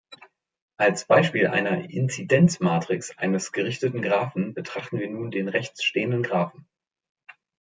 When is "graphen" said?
4.01-4.55, 6.23-6.65